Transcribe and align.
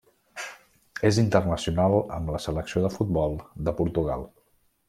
És 1.09 1.19
internacional 1.23 1.99
amb 2.17 2.33
la 2.37 2.43
selecció 2.47 2.85
de 2.87 2.93
futbol 2.99 3.39
de 3.69 3.79
Portugal. 3.83 4.27